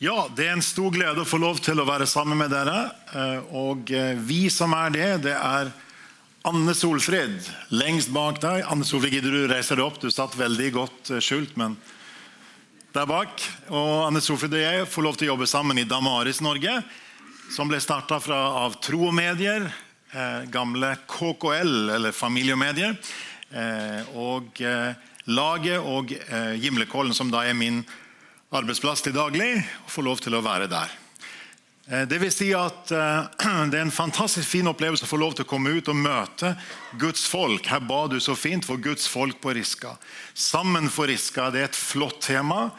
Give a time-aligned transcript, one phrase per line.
[0.00, 2.86] Ja, det er en stor glede å få lov til å være sammen med dere.
[3.12, 5.68] Eh, og eh, vi som er det, det er
[6.48, 7.36] Anne Solfrid
[7.76, 8.62] lengst bak deg.
[8.72, 10.00] Anne Solfrid, gidder du reise deg opp?
[10.00, 11.76] Du satt veldig godt eh, skjult, men
[12.96, 13.44] der bak.
[13.68, 16.80] Og Anne Solfrid og jeg får lov til å jobbe sammen i Damaris Norge,
[17.52, 19.68] som ble starta av Tro og Medier,
[20.50, 22.94] gamle KKL, eller Familiemedier,
[24.16, 24.62] og
[25.26, 26.14] Laget og
[26.62, 27.82] Gimlekollen, som da er min
[28.50, 29.52] arbeidsplass til daglig
[29.84, 30.90] og få lov til å være der.
[31.86, 33.28] Eh, det vil si at eh,
[33.70, 36.54] det er en fantastisk fin opplevelse å få lov til å komme ut og møte
[36.98, 37.70] Guds folk.
[37.70, 39.94] Her ba du så fint for Guds folk på Riska.
[40.34, 41.50] Sammen for Riska.
[41.54, 42.72] Det er et flott tema.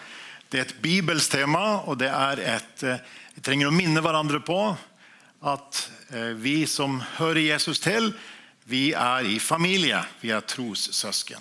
[0.52, 4.42] Det er et bibelsk tema, og det er et eh, Vi trenger å minne hverandre
[4.44, 4.60] på
[5.48, 5.78] at
[6.44, 8.10] vi som hører Jesus til,
[8.68, 10.02] vi er i familie.
[10.20, 11.40] Vi er trossøsken.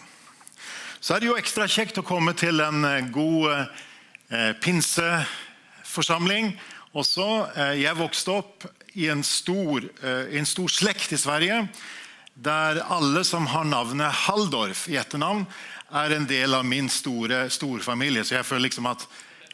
[1.02, 3.88] Så er det jo ekstra kjekt å komme til en god Eh,
[4.62, 6.52] pinseforsamling
[6.96, 7.26] også.
[7.56, 8.66] Eh, jeg vokste opp
[8.98, 11.68] i en stor, eh, en stor slekt i Sverige
[12.34, 15.46] der alle som har navnet Halldorf i etternavn,
[15.92, 18.24] er en del av min store storfamilie.
[18.24, 19.06] Så jeg føler liksom at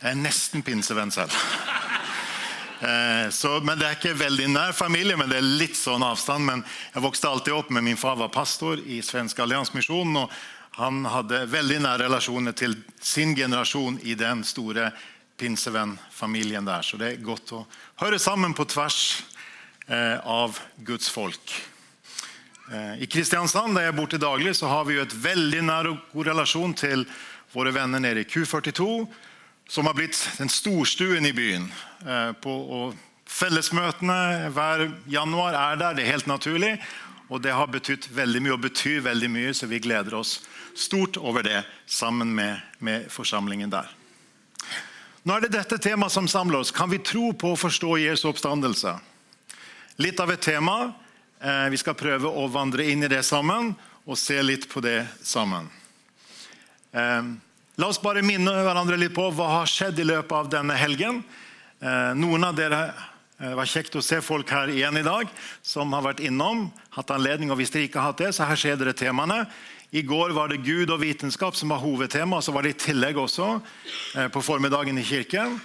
[0.03, 1.33] jeg er nesten pinsevenn selv.
[3.33, 6.45] Så, men Det er ikke veldig nær familie, men det er litt sånn avstand.
[6.45, 10.17] Men jeg vokste alltid opp med min far var pastor i Svensk Alliansmisjonen.
[10.21, 10.31] Og
[10.77, 14.91] han hadde veldig nære relasjoner til sin generasjon i den store
[15.41, 16.85] pinsevennfamilien der.
[16.85, 17.63] Så det er godt å
[18.03, 18.99] høre sammen på tvers
[19.89, 21.55] eh, av Guds folk.
[22.69, 25.89] Eh, I Kristiansand, der jeg bor til daglig, så har vi jo et veldig nær
[25.95, 27.07] og god relasjon til
[27.55, 29.07] våre venner nede i Q42,
[29.73, 31.71] som har blitt den storstuen i byen.
[32.05, 32.93] Eh, på,
[33.27, 36.75] fellesmøtene hver januar er der, det er helt naturlig.
[37.33, 40.37] Og det har betydd veldig mye og betyr veldig mye, så vi gleder oss
[40.79, 43.89] stort over det sammen med, med forsamlingen der.
[45.27, 46.71] Nå er det dette temaet som samler oss.
[46.71, 48.93] Kan vi tro på å forstå Jesu oppstandelse?
[49.99, 50.93] Litt av et tema.
[51.41, 53.73] Eh, vi skal prøve å vandre inn i det sammen
[54.07, 55.67] og se litt på det sammen.
[56.93, 57.33] Eh,
[57.77, 61.25] la oss bare minne hverandre litt på hva har skjedd i løpet av denne helgen.
[61.81, 62.87] Eh, noen av dere
[63.37, 65.29] det var kjekt å se folk her igjen i dag
[65.61, 66.71] som har vært innom.
[66.91, 69.45] hatt anledning, og Hvis dere ikke har hatt det, så her ser dere temaene.
[69.91, 72.41] I går var det Gud og vitenskap som var hovedtema.
[72.43, 73.61] Så var det i tillegg også
[74.17, 75.61] eh, på formiddagen i kirken.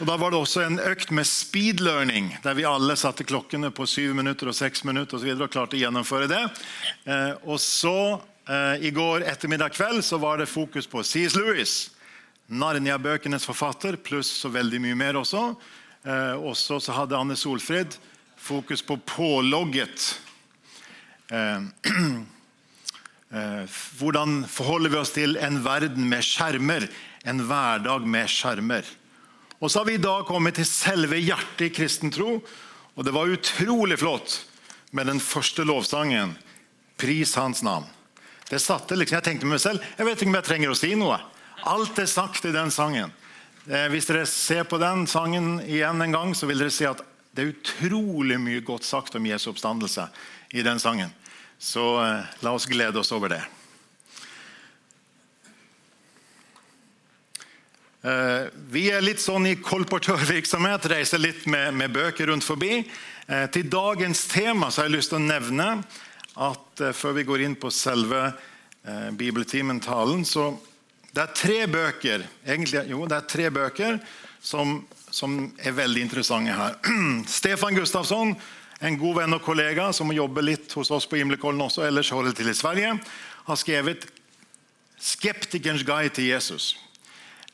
[0.00, 3.70] Og Da var det også en økt med speed learning, der vi alle satte klokkene
[3.70, 6.42] på syv minutter og seks minutter og, så videre, og klarte å gjennomføre det.
[7.06, 8.18] Eh, og så
[8.50, 11.38] eh, I går ettermiddag kveld så var det fokus på C.S.
[11.38, 11.76] Lewis,
[12.50, 15.52] Narnia-bøkenes forfatter, pluss så veldig mye mer også.
[16.40, 17.92] Også så hadde Anne Solfrid
[18.40, 20.20] fokus på pålogget.
[21.30, 21.60] Eh,
[23.30, 26.88] hvordan forholder vi oss til en verden med skjermer?
[27.22, 28.86] En hverdag med skjermer.
[29.60, 32.40] Og så har vi i dag kommet til selve hjertet i kristen tro.
[32.96, 34.40] Og det var utrolig flott
[34.96, 36.34] med den første lovsangen.
[36.98, 37.86] Pris hans navn.
[38.50, 40.78] Det satte liksom, Jeg tenkte med meg selv jeg vet ikke om jeg trenger å
[40.80, 41.20] si noe.
[41.70, 43.12] Alt er sagt i den sangen.
[43.68, 47.04] Eh, hvis dere ser på den sangen igjen en gang, så vil dere se at
[47.36, 50.08] det er utrolig mye godt sagt om Jesu oppstandelse
[50.56, 51.12] i den sangen.
[51.60, 53.42] Så eh, la oss glede oss over det.
[58.00, 62.78] Eh, vi er litt sånn i kolportørvirksomhet, reiser litt med, med, bøker rundt forbi.
[63.28, 65.66] Eh, til dagens tema så har jeg lyst til å nevne
[66.40, 70.54] at før vi går inn på selve eh, bibeltimen, talen, så
[71.12, 74.00] det er tre bøker egentlig, jo, det er tre bøker
[74.40, 74.78] som,
[75.12, 76.80] som er veldig interessante her.
[77.38, 78.32] Stefan Gustafsson,
[78.80, 82.36] en god venn og kollega som jobber litt hos oss på Gimlekollen også, ellers holder
[82.36, 82.96] til i Sverige,
[83.44, 84.06] har skrevet
[85.00, 86.76] 'Skeptikerens guide til Jesus'.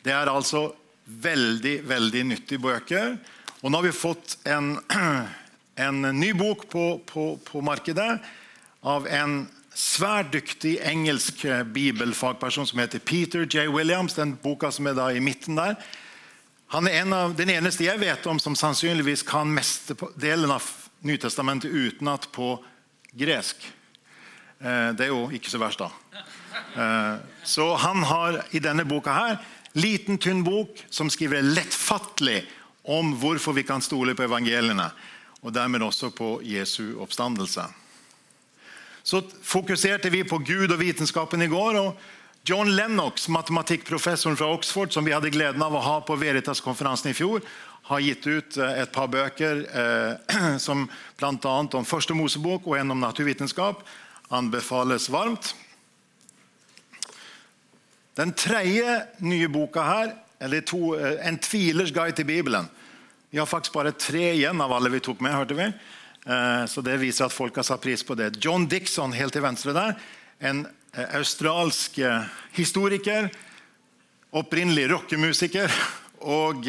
[0.03, 0.73] Det er altså
[1.07, 3.17] veldig veldig nyttige bøker.
[3.63, 4.79] Og nå har vi fått en,
[5.87, 8.21] en ny bok på, på, på markedet
[8.83, 13.69] av en svært dyktig engelsk eh, bibelfagperson som heter Peter J.
[13.69, 14.15] Williams.
[14.15, 15.77] Den boka som er da i midten der.
[16.75, 19.55] Han er en av, den eneste jeg vet om som sannsynligvis kan
[20.19, 20.65] delen av
[21.05, 22.57] Nytestamentet utenat på
[23.13, 23.61] gresk.
[24.59, 25.91] Eh, det er jo ikke så verst, da.
[26.77, 29.41] Eh, så han har i denne boka her
[29.77, 32.45] liten, tynn bok som skriver lettfattelig
[32.89, 34.91] om hvorfor vi kan stole på evangeliene,
[35.43, 37.67] og dermed også på Jesu oppstandelse
[39.07, 41.77] så fokuserte vi på Gud og vitenskapen i går.
[41.79, 41.95] og
[42.47, 47.15] John Lennox, matematikkprofessoren fra Oxford, som vi hadde gleden av å ha på Veritas-konferansen i
[47.15, 47.43] fjor,
[47.87, 50.87] har gitt ut eh, et par bøker eh, som
[51.19, 51.55] bl.a.
[51.63, 53.85] om Første Mosebok og en om naturvitenskap.
[54.35, 55.53] Anbefales varmt.
[58.19, 62.67] Den tredje nye boka her eller to, eh, En tvilers guide til Bibelen.
[63.31, 65.33] Vi har faktisk bare tre igjen av alle vi tok med.
[65.33, 65.71] hørte vi.
[66.27, 68.45] Eh, så Det viser at folk har satt pris på det.
[68.45, 69.95] John Dixon helt til venstre der,
[70.41, 70.67] en
[70.97, 71.99] australsk
[72.53, 73.31] historiker,
[74.33, 75.71] opprinnelig rockemusiker
[76.21, 76.65] og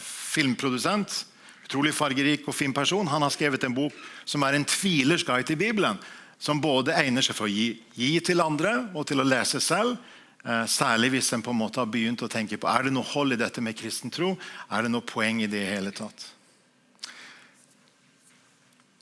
[0.00, 1.26] filmprodusent.
[1.66, 3.08] Utrolig fargerik og fin person.
[3.10, 3.94] Han har skrevet en bok
[4.24, 5.98] som er en tvilers guide til Bibelen
[6.38, 9.96] som både egner seg for å gi, gi til andre og til å lese selv.
[10.46, 13.08] Eh, særlig hvis en på en måte har begynt å tenke på er det noe
[13.14, 14.34] hold i dette med kristen tro.
[14.70, 16.28] Er det noe poeng i det i hele tatt?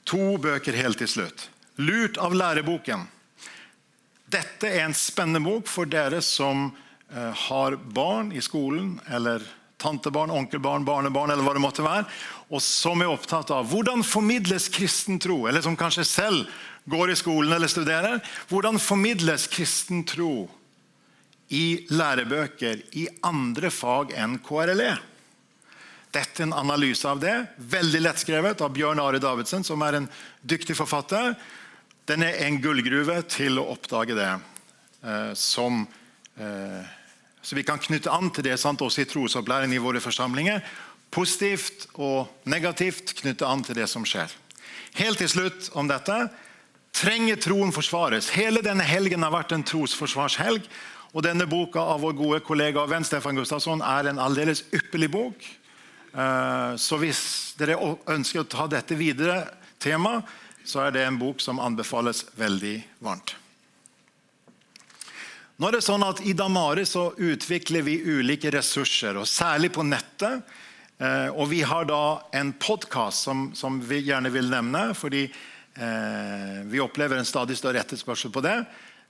[0.09, 1.49] To bøker helt til slutt.
[1.77, 3.03] 'Lurt av læreboken'.
[4.31, 9.43] Dette er en spennende bok for dere som eh, har barn i skolen, eller
[9.77, 12.05] tantebarn, onkelbarn, barnebarn eller hva det måtte være,
[12.49, 17.17] og som er opptatt av hvordan formidles kristen tro, eller som kanskje selv går i
[17.19, 18.21] skolen eller studerer.
[18.49, 20.47] Hvordan formidles kristen tro
[21.53, 24.93] i lærebøker i andre fag enn KRLE?
[26.15, 30.09] Dette er en analyse av det, veldig lettskrevet av Bjørn Are Davidsen, som er en
[30.47, 31.33] dyktig forfatter.
[32.07, 36.01] Den er en gullgruve til å oppdage det eh, som eh,
[36.35, 40.63] Så vi kan knytte an til det sant, også i trosopplæring i våre forsamlinger.
[41.13, 44.33] Positivt og negativt knytte an til det som skjer.
[44.97, 46.17] Helt til slutt om dette
[46.95, 48.31] trenger troen forsvares.
[48.35, 50.65] Hele denne helgen har vært en trosforsvarshelg.
[51.15, 55.07] Og denne boka av vår gode kollega og venn Stefan Gustafsson er en aldeles ypperlig
[55.13, 55.47] bok.
[56.11, 57.21] Eh, så hvis
[57.59, 57.77] dere
[58.11, 59.45] ønsker å ta dette videre
[59.79, 60.17] tema,
[60.65, 63.37] så er det en bok som anbefales veldig varmt.
[65.55, 69.85] Nå er det sånn at I Damare så utvikler vi ulike ressurser, og særlig på
[69.87, 70.43] nettet.
[70.99, 74.93] Eh, og Vi har da en podkast som, som vi gjerne vil nevne.
[74.93, 75.29] fordi
[75.75, 78.61] Eh, vi opplever en stadig større etterspørsel på det.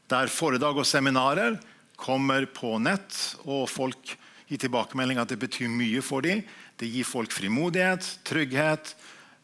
[0.09, 1.59] Der foredrag og seminarer
[1.95, 3.13] kommer på nett,
[3.45, 4.15] og folk
[4.49, 6.41] gir tilbakemelding at det betyr mye for dem.
[6.75, 8.95] Det gir folk frimodighet, trygghet,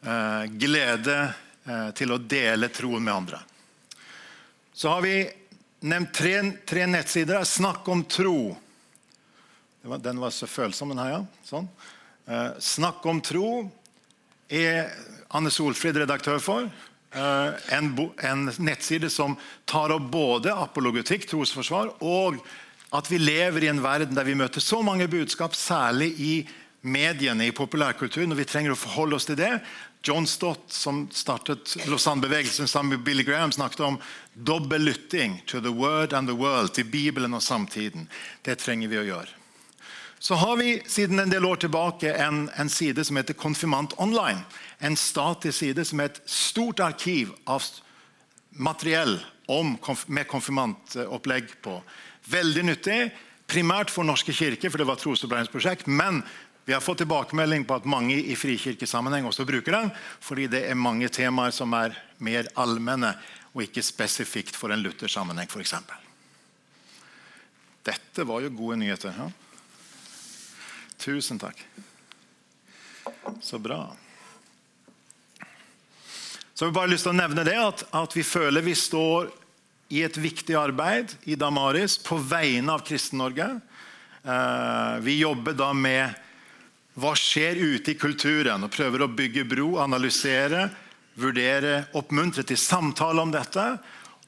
[0.01, 1.19] eh, glede
[1.67, 3.43] eh, til å dele troen med andre.
[4.73, 5.15] Så har vi
[5.81, 6.35] nevnt tre,
[6.67, 7.43] tre nettsider.
[7.47, 8.55] Snakk om tro.
[9.81, 11.17] Den var så følsom, den her.
[11.17, 11.21] ja.
[11.47, 11.67] Sånn.
[12.61, 13.47] Snakk om tro
[14.51, 14.91] er
[15.33, 16.69] Anne Solfrid redaktør for.
[17.11, 17.91] Eh, en,
[18.23, 19.35] en, nettside som
[19.67, 22.39] tar opp både apologetikk, trosforsvar, og
[22.95, 26.33] at vi lever i en verden der vi møter så mange budskap, særlig i
[26.81, 29.51] mediene, i populærkulturen, og vi trenger å forholde oss til det.
[30.05, 33.99] John Stott, som startet Lausanne-bevegelsen sammen med Billy Graham, snakket om
[34.33, 38.09] dobbel lytting to the word and the world, til Bibelen og samtiden.
[38.41, 39.37] Det trenger vi å gjøre.
[40.21, 44.43] Så har vi siden en del år tilbake en, en side som heter Konfirmant Online
[44.81, 47.65] en statisk side som er et stort arkiv av
[48.57, 49.19] materiell
[49.51, 49.75] om,
[50.07, 51.77] med konfirmantopplegg på.
[52.31, 52.99] Veldig nyttig,
[53.51, 55.89] primært for Norske kirke, for det var et trosopplæringsprosjekt.
[55.89, 56.21] Men
[56.71, 59.89] vi har fått tilbakemelding på at mange i frikirkesammenheng også bruker den,
[60.23, 63.09] fordi det er mange temaer som er mer allmenne
[63.51, 65.73] og ikke spesifikt for en Luther-sammenheng, f.eks.
[67.83, 69.11] Dette var jo gode nyheter.
[69.19, 69.27] Ja?
[71.03, 71.59] Tusen takk.
[73.43, 73.81] Så bra.
[76.55, 79.27] Så jeg har bare lyst til å nevne det, at, at vi føler vi står
[79.91, 83.53] i et viktig arbeid i Damaris på vegne av Kristen-Norge.
[84.23, 86.29] Eh, vi jobber da med
[86.99, 90.67] hva skjer ute i kulturen, og prøver å bygge bro, analysere,
[91.19, 93.65] vurdere, oppmuntre til samtale om dette.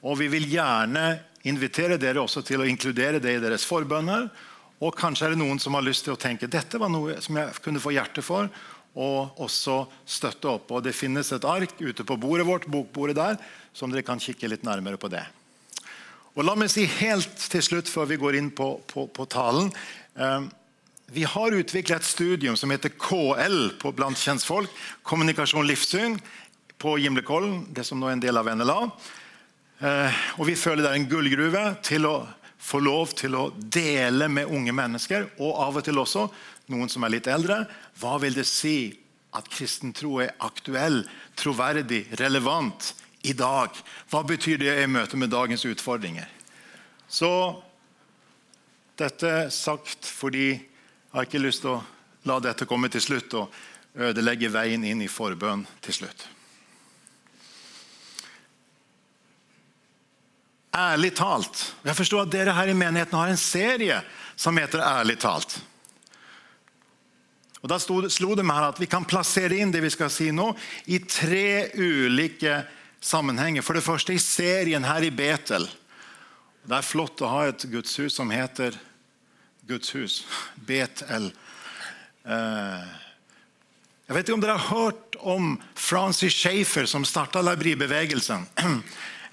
[0.04, 1.04] Og vi vil gjerne
[1.48, 4.30] invitere dere også til å inkludere det i deres forbønner.
[4.84, 7.36] Og kanskje er det noen som har lyst til å tenke dette var noe som
[7.38, 8.48] jeg kunne få hjerte for
[8.94, 10.70] og også støtte opp.
[10.70, 13.38] Og Det finnes et ark ute på bordet vårt, bokbordet der,
[13.74, 15.24] som dere kan kikke litt nærmere på det.
[16.34, 19.70] Og La meg si helt til slutt, før vi går inn på, på, på talen
[20.18, 20.46] eh,
[21.12, 24.70] Vi har utviklet et studium som heter KL på blant kjentfolk.
[25.04, 26.16] Kommunikasjon livssyn
[26.80, 28.78] på Gimlekollen, det som nå er en del av NLA.
[29.84, 32.16] Eh, og Vi føler det er en gullgruve til å
[32.56, 36.24] få lov til å dele med unge mennesker, og av og til også
[36.72, 37.66] noen som er litt eldre.
[38.00, 38.94] Hva vil det si
[39.36, 41.02] at kristen tro er aktuell,
[41.36, 42.94] troverdig, relevant
[43.28, 43.76] i dag?
[44.08, 46.30] Hva betyr det i møte med dagens utfordringer?
[47.08, 47.28] Så
[48.96, 50.54] dette sagt fordi
[51.14, 51.82] jeg har ikke lyst til å
[52.26, 53.52] la dette komme til slutt og
[53.94, 56.24] ødelegge veien inn i forbønn til slutt.
[60.74, 61.60] Ærlig talt.
[61.86, 64.00] Jeg forstår at dere her i menigheten har en serie
[64.34, 65.54] som heter Ærlig talt.
[67.62, 70.48] Og Da slo det meg at vi kan plassere inn det vi skal si nå,
[70.90, 72.56] i tre ulike
[72.98, 73.62] sammenhenger.
[73.62, 75.68] For det første i serien her i Betel.
[76.66, 78.74] Det er flott å ha et gudshus som heter
[79.66, 80.26] Guds hus.
[80.66, 81.30] Betel.
[82.24, 82.86] Eh,
[84.04, 88.48] jeg vet ikke om dere har hørt om Francis Schaefer, som starta Labri-bevegelsen.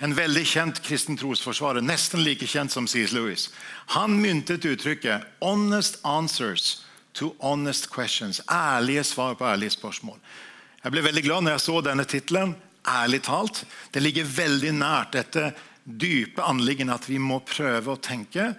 [0.02, 3.12] En veldig kjent kristen trosforsvarer, nesten like kjent som C.S.
[3.14, 3.52] Lewis.
[3.94, 6.82] Han myntet uttrykket 'honest answers
[7.14, 8.42] to honest questions'.
[8.50, 10.18] Ærlige svar på ærlige spørsmål.
[10.84, 12.56] Jeg ble veldig glad når jeg så denne tittelen.
[12.88, 13.62] Ærlig talt.
[13.94, 15.52] Det ligger veldig nært dette
[15.86, 18.56] dype anliggende at vi må prøve å tenke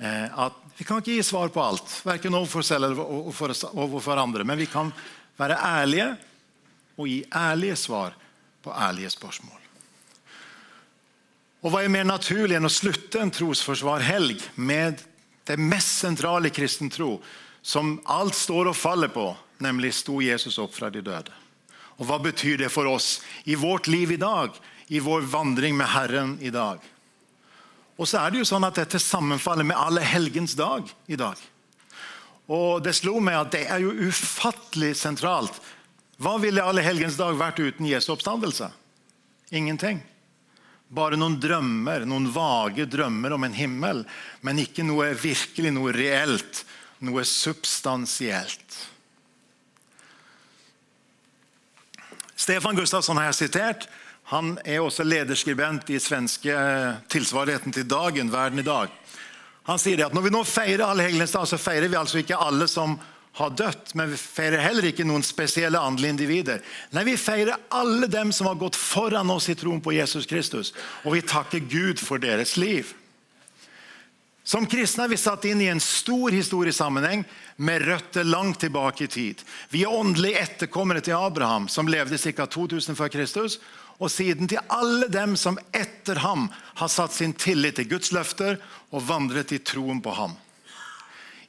[0.00, 4.44] eh, at vi kan ikke gi svar på alt, verken overfor oss eller overfor andre.
[4.46, 4.92] Men vi kan
[5.38, 6.12] være ærlige
[6.98, 8.14] og gi ærlige svar
[8.62, 9.58] på ærlige spørsmål.
[11.66, 15.02] Og Hva er mer naturlig enn å slutte en trosforsvarhelg med
[15.48, 17.16] det mest sentrale i kristen tro,
[17.62, 21.34] som alt står og faller på, nemlig sto Jesus opp fra de døde?
[21.98, 23.16] Og Hva betyr det for oss
[23.50, 24.54] i vårt liv i dag,
[24.94, 26.78] i vår vandring med Herren i dag?
[27.98, 31.38] Og så er det jo sånn at Dette sammenfaller med alle helgens dag i dag.
[32.48, 35.58] Og Det slo meg at det er jo ufattelig sentralt.
[36.18, 38.70] Hva ville alle helgens dag vært uten Jesu oppstandelse?
[39.54, 40.00] Ingenting.
[40.88, 44.04] Bare noen drømmer, noen vage drømmer om en himmel,
[44.40, 46.62] men ikke noe virkelig, noe reelt,
[47.04, 48.78] noe substansielt.
[52.38, 53.84] Stefan Gustavsson har jeg sitert.
[54.28, 58.92] Han er også lederskribent i svenske eh, tilsvarigheten til Dagen, Verden i dag.
[59.68, 62.68] Han sier at Når vi nå feirer Allehelgens dag, så feirer vi altså ikke alle
[62.68, 62.98] som
[63.38, 66.62] har dødd, men vi feirer heller ikke noen spesielle åndelige individer.
[66.92, 70.72] Nei, Vi feirer alle dem som har gått foran oss i troen på Jesus Kristus,
[71.04, 72.90] og vi takker Gud for deres liv.
[74.48, 77.24] Som kristne er vi satt inn i en stor historisk sammenheng
[77.56, 79.42] med røtter langt tilbake i tid.
[79.68, 82.46] Vi er åndelige etterkommere til Abraham, som levde ca.
[82.46, 83.58] 2000 før Kristus,
[83.98, 86.46] og siden til alle dem som etter ham
[86.78, 88.58] har satt sin tillit til Guds løfter
[88.94, 90.36] og vandret i troen på ham.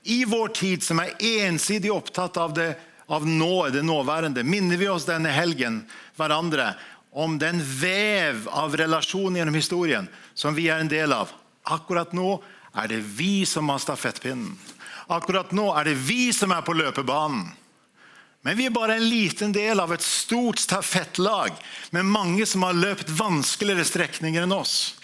[0.03, 2.71] I vår tid, som er ensidig opptatt av det,
[3.09, 5.83] av nå, det nåværende, minner vi oss denne helgen
[6.17, 6.73] hverandre
[7.11, 11.33] om den vev av relasjon gjennom historien som vi er en del av.
[11.69, 12.39] Akkurat nå
[12.73, 14.53] er det vi som har stafettpinnen.
[15.09, 17.49] Akkurat nå er det vi som er på løpebanen.
[18.41, 21.51] Men vi er bare en liten del av et stort stafettlag
[21.91, 24.95] med mange som har løpt vanskeligere strekninger enn oss.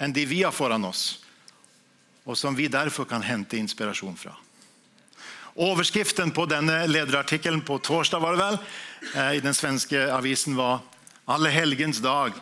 [0.00, 1.18] Enn de vi har foran oss,
[2.24, 4.32] og som vi derfor kan hente inspirasjon fra.
[5.58, 8.58] Overskriften på denne lederartikkelen på torsdag var det vel,
[9.14, 10.80] eh, i den svenske avisen var
[11.28, 12.32] Alle helgens dag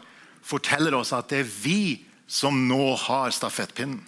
[0.47, 3.99] forteller oss at det er vi som nå har stafettpinnen.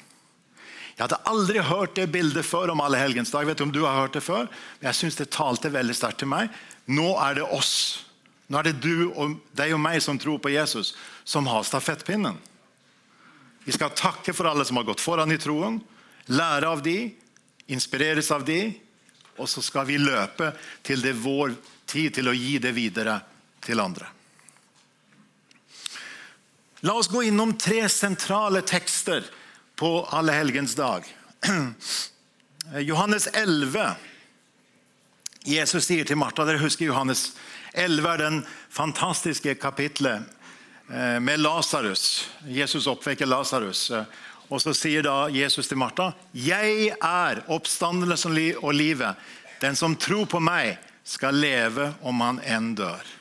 [0.98, 3.46] Jeg hadde aldri hørt det bildet før om alle helgens dag.
[3.46, 4.48] Vet om du har hørt det før,
[4.80, 6.50] men jeg synes det talte veldig sterkt til meg.
[6.90, 8.02] Nå er det oss.
[8.50, 12.34] Nå er det du og deg og meg som tror på Jesus, som har stafettpinnen.
[13.62, 15.78] Vi skal takke for alle som har gått foran i troen,
[16.34, 17.12] lære av de,
[17.70, 18.72] inspireres av de,
[19.38, 20.50] og så skal vi løpe
[20.82, 21.54] til det er vår
[21.86, 23.20] tid til å gi det videre
[23.62, 24.08] til andre.
[26.82, 29.28] La oss gå innom tre sentrale tekster
[29.78, 31.04] på Allehelgens dag.
[32.80, 33.94] Johannes 11.
[35.46, 37.36] Jesus sier til Martha Dere husker Johannes
[37.78, 38.38] 11 er den
[38.74, 40.24] fantastiske kapitlet
[40.90, 42.26] eh, med Lasarus.
[42.42, 43.84] Jesus oppvekker Lasarus.
[44.50, 49.14] Og så sier da Jesus til Martha, 'Jeg er oppstandelsen og livet.
[49.60, 53.14] Den som tror på meg, skal leve om han enn dør.'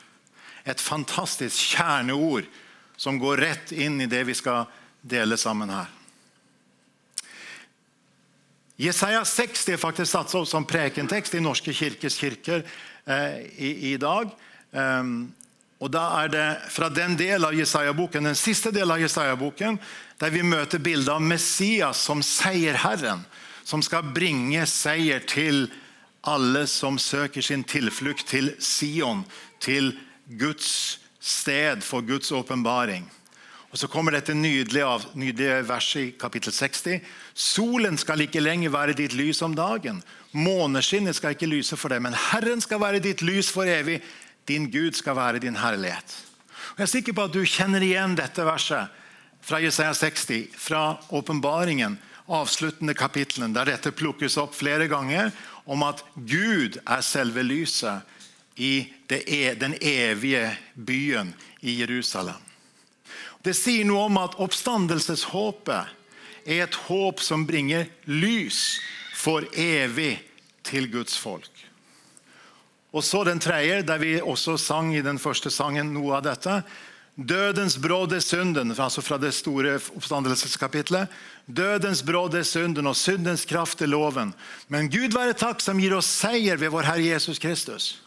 [0.66, 2.50] Et fantastisk kjerneord
[2.96, 4.66] som går rett inn i det vi skal
[5.06, 5.97] dele sammen her.
[8.78, 13.96] Jesaja 60 er faktisk satt opp som prekentekst i Norske kirkes kirker eh, i, i,
[13.98, 14.30] dag.
[14.70, 15.32] Um,
[15.82, 19.80] og da er det fra den del av Jesaja-boken, den siste delen av Jesaja-boken,
[20.22, 23.24] der vi møter bildet av Messias som seierherren,
[23.66, 25.66] som skal bringe seier til
[26.22, 29.24] alle som søker sin tilflukt til Sion,
[29.58, 29.90] til
[30.38, 33.10] Guds sted for Guds åpenbaring.
[33.68, 37.02] Og Så kommer dette nydelige, nydelige verset i kapittel 60.
[37.34, 40.00] Solen skal ikke lenger være ditt lys om dagen.
[40.32, 44.00] Måneskinnet skal ikke lyse for deg, men Herren skal være ditt lys for evig.
[44.48, 46.16] Din Gud skal være din herlighet.
[46.72, 48.88] Og jeg er sikker på at du kjenner igjen dette verset
[49.44, 51.98] fra Jesaja 60, fra åpenbaringen,
[52.28, 55.30] avsluttende kapitlene, der dette plukkes opp flere ganger,
[55.68, 58.00] om at Gud er selve lyset
[58.56, 62.47] i e, den evige byen i Jerusalem.
[63.44, 65.94] Det sier noe om at oppstandelseshåpet
[66.48, 68.78] er et håp som bringer lys
[69.14, 70.16] for evig
[70.66, 71.50] til Guds folk.
[72.92, 76.62] Og så den tredje, der vi også sang i den første sangen noe av dette.
[77.18, 81.10] Dødens brodd er synden, altså fra det store oppstandelseskapitlet.
[81.46, 84.32] Dødens brodd er synden, og syndens kraft er loven.
[84.68, 87.98] Men Gud være takk som gir oss seier ved vår Herre Jesus Kristus.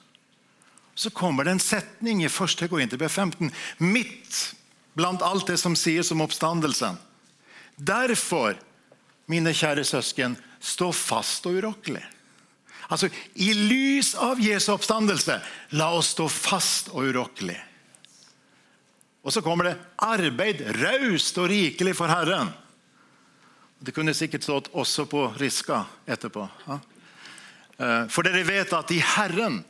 [0.96, 2.66] Så kommer det en setning i 1.
[2.70, 4.42] Korinterbrev 15, midt
[4.94, 6.98] blant alt det som sies om oppstandelsen.
[7.76, 8.58] Derfor,
[9.32, 12.04] mine kjære søsken, stå fast og urokkelig.
[12.92, 13.08] Altså,
[13.40, 15.40] I lys av Jesu oppstandelse,
[15.80, 17.58] la oss stå fast og urokkelig.
[19.22, 22.52] Og så kommer det 'arbeid raust og rikelig for Herren'.
[23.80, 26.50] Det kunne sikkert stått også på Riska etterpå.
[27.78, 29.64] Eh, for dere vet at i Herren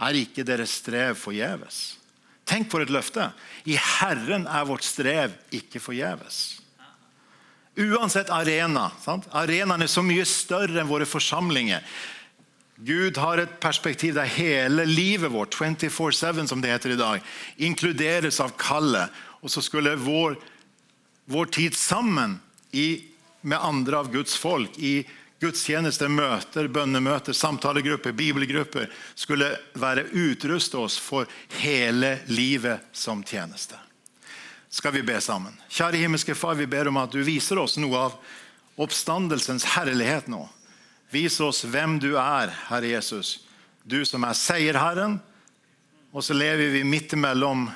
[0.00, 1.99] er ikke deres strev forgjeves.
[2.50, 3.28] Tenk for et løfte.
[3.70, 6.60] I Herren er vårt strev ikke forgjeves.
[7.78, 8.88] Uansett arena.
[9.04, 9.28] Sant?
[9.30, 11.84] Arenaen er så mye større enn våre forsamlinger.
[12.80, 17.24] Gud har et perspektiv der hele livet vårt 24-7 som det heter i dag,
[17.60, 19.12] inkluderes av kallet.
[19.44, 20.38] Og så skulle vår,
[21.30, 22.38] vår tid sammen
[22.72, 23.04] i,
[23.40, 25.04] med andre av Guds folk i
[25.40, 31.28] gudstjeneste, møter, bønnemøter, samtalegrupper, bibelgrupper skulle være utruste oss for
[31.62, 33.78] hele livet som tjeneste.
[34.70, 35.56] Skal vi be sammen?
[35.72, 38.18] Kjære himmelske Far, vi ber om at du viser oss noe av
[38.80, 40.44] oppstandelsens herlighet nå.
[41.10, 43.40] Vis oss hvem du er, Herre Jesus.
[43.82, 45.18] Du som er seierherren.
[46.14, 47.68] Og så lever vi midt imellom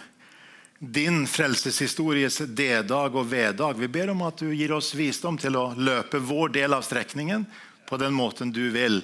[0.93, 3.79] din frelseshistories D-dag og V-dag.
[3.79, 7.47] Vi ber om at du gir oss visdom til å løpe vår del av strekningen
[7.89, 9.03] på den måten du vil.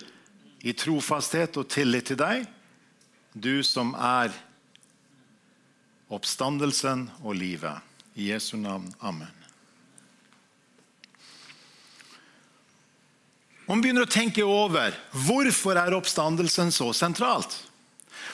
[0.61, 2.45] I trofasthet og tillit til deg,
[3.33, 4.35] du som er
[6.11, 7.87] oppstandelsen og livet.
[8.19, 8.91] I Jesu navn.
[8.99, 9.31] Amen.
[13.71, 17.55] Man begynner å tenke over hvorfor er oppstandelsen så sentralt.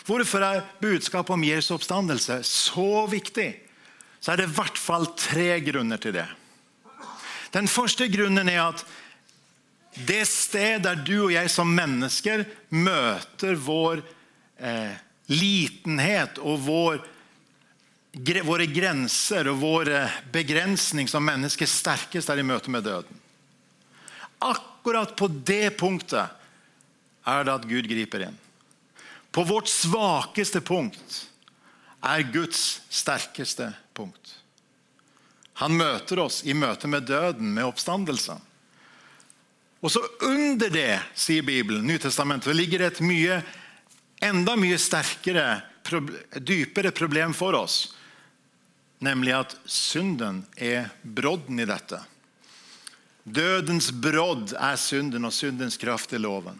[0.06, 3.48] Hvorfor er budskapet om Jesu oppstandelse så viktig?
[4.20, 6.26] Så er det i hvert fall tre grunner til det.
[7.54, 8.84] Den første grunnen er at
[10.06, 14.02] det sted der du og jeg som mennesker møter vår
[14.60, 14.94] eh,
[15.32, 16.98] litenhet og vår,
[18.46, 19.92] våre grenser og vår
[20.34, 23.22] begrensning som mennesker sterkest er i møte med døden.
[24.44, 26.28] Akkurat på det punktet
[27.26, 28.42] er det at Gud griper inn.
[29.36, 31.26] På vårt svakeste punkt
[32.00, 34.30] er Guds sterkeste punkt.
[35.60, 38.40] Han møter oss i møte med døden, med oppstandelsen.
[39.84, 43.36] Og så under det, sier Bibelen, Nytestamentet, ligger det et mye,
[44.24, 45.60] enda mye sterkere,
[46.40, 47.76] dypere problem for oss.
[49.04, 52.00] Nemlig at synden er brodden i dette.
[53.28, 56.56] Dødens brodd er synden, og syndens kraft er loven.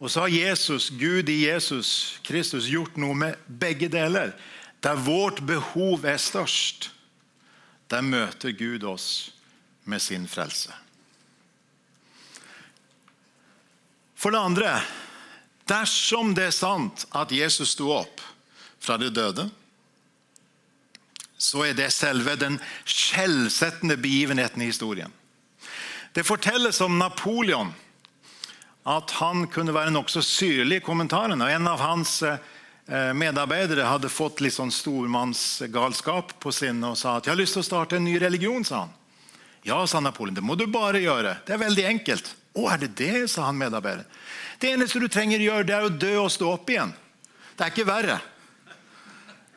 [0.00, 4.32] Og så har Jesus, Gud i Jesus Kristus gjort noe med begge deler.
[4.80, 6.88] Der vårt behov er størst,
[7.92, 9.34] der møter Gud oss
[9.84, 10.72] med sin frelse.
[14.16, 14.72] For det andre
[15.70, 18.22] dersom det er sant at Jesus sto opp
[18.80, 19.46] fra de døde,
[21.40, 22.58] så er det selve den
[22.88, 25.12] skjellsettende begivenheten i historien.
[26.12, 27.70] Det fortelles om Napoleon
[28.88, 31.50] at han kunne være nokså syrlig i kommentarene.
[31.52, 32.38] En av hans eh,
[33.14, 37.64] medarbeidere hadde fått litt sånn stormannsgalskap på sinne og sa at jeg har lyst til
[37.64, 38.64] å starte en ny religion.
[38.64, 38.96] sa han.
[39.62, 41.36] Ja, sa Napoleon, det må du bare gjøre.
[41.44, 42.34] Det er veldig enkelt.
[42.56, 44.08] Å, er det det, sa han medarbeideren.
[44.60, 46.92] Det eneste du trenger å gjøre, det er å dø og stå opp igjen.
[47.56, 48.16] Det er ikke verre.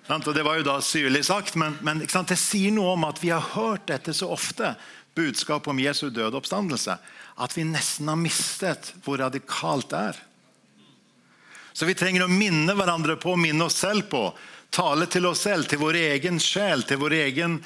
[0.04, 3.54] Det var jo da syrlig sagt, men, men det sier noe om at vi har
[3.56, 4.74] hørt dette så ofte
[5.16, 6.98] budskap om Jesu døde oppstandelse
[7.36, 10.22] at vi nesten har mistet hvor radikalt det er.
[11.74, 14.28] Så vi trenger å minne hverandre på, minne oss selv på,
[14.70, 17.58] tale til oss selv, til vår egen sjel, til vår egen,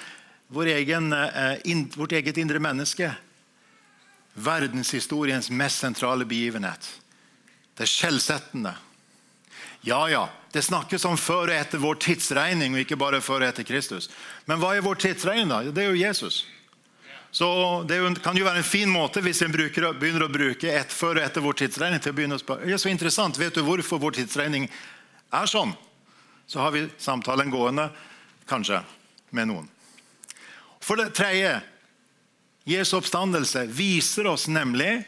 [0.55, 3.11] vår egen, eh, in, vårt eget indre menneske.
[4.33, 6.87] Verdenshistoriens mest sentrale begivenhet.
[7.75, 8.75] Det skjellsettende.
[9.81, 13.51] Ja, ja, det snakkes om før og etter vår tidsregning, og ikke bare før og
[13.51, 14.07] etter Kristus.
[14.47, 15.51] Men hva er vår tidsregning?
[15.51, 15.61] da?
[15.67, 16.45] Det er jo Jesus.
[17.31, 21.19] Så Det kan jo være en fin måte hvis en begynner å bruke ett før
[21.19, 21.99] og etter vår tidsregning.
[22.01, 22.65] til å begynne å spørre.
[22.65, 23.37] Er så interessant.
[23.37, 24.69] Vet du hvorfor vår tidsregning
[25.33, 25.75] er sånn?
[26.47, 27.91] Så har vi samtalen gående,
[28.47, 28.83] kanskje,
[29.31, 29.67] med noen.
[30.79, 31.61] For det tredje
[32.67, 35.05] Jesu oppstandelse viser oss nemlig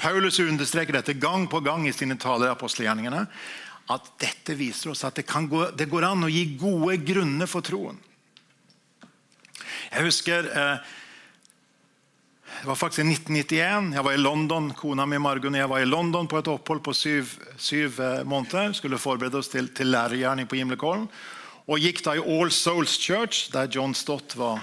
[0.00, 3.26] Paulus understreker dette gang på gang i sine taler i apostelgjerningene.
[3.90, 7.64] At dette viser oss at det, gå, det, går an å gi gode grunner for
[7.64, 7.98] troen.
[9.90, 10.90] Jeg husker eh,
[12.60, 13.94] det var faktisk i 1991.
[13.94, 16.92] Jeg var i London, Kona mi Margunn jeg var i London på et opphold på
[16.92, 18.74] syv, syv eh, måneder.
[18.76, 21.08] Skulle forberede oss til, til lærergjerning på Gimlekollen.
[21.70, 24.60] og gikk da i All Souls Church, der John Stott var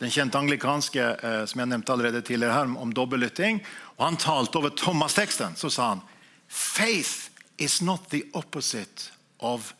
[0.00, 3.62] den kjente anglikanske eh, som jeg nevnte allerede tidligere her, om dobbeltlytting.
[3.98, 5.54] Og han talte over Thomas-teksten.
[5.54, 6.02] Så sa han
[6.48, 9.74] Faith is not the opposite of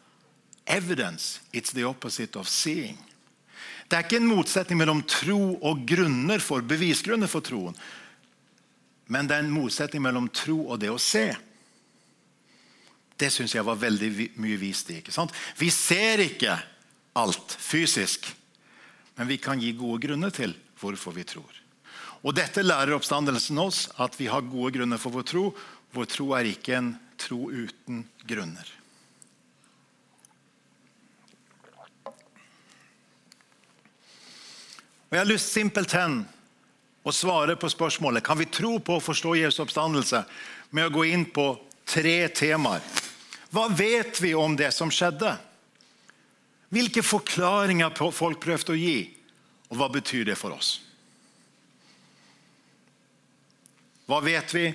[0.67, 1.41] evidence.
[1.53, 2.99] It's the opposite of seeing.
[3.89, 7.77] Det er ikke en motsetning mellom tro og grunner for, bevisgrunner for troen.
[9.09, 11.31] Men det er en motsetning mellom tro og det å se.
[13.19, 15.01] Det syns jeg var veldig mye vist i.
[15.01, 15.33] ikke sant?
[15.57, 16.59] Vi ser ikke
[17.19, 18.29] alt fysisk,
[19.17, 21.51] men vi kan gi gode grunner til hvorfor vi tror.
[22.23, 25.45] Og Dette lærer oppstandelsen oss, at vi har gode grunner for vår tro.
[25.95, 28.69] Vår tro er ikke en tro uten grunner.
[35.09, 36.21] Og Jeg har lyst simpelthen
[37.09, 40.25] å svare på spørsmålet kan vi tro på å forstå Jesu oppstandelse
[40.77, 41.55] med å gå inn på
[41.89, 42.85] tre temaer.
[43.49, 45.33] Hva vet vi om det som skjedde?
[46.69, 49.09] Hvilke forklaringer folk prøvde å gi,
[49.73, 50.75] og hva betyr det for oss?
[54.09, 54.69] Hva vet vi?